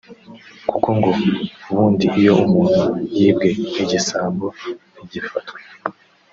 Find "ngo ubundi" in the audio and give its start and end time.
0.97-2.05